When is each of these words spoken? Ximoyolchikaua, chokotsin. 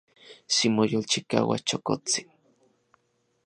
Ximoyolchikaua, 0.53 1.57
chokotsin. 1.67 2.27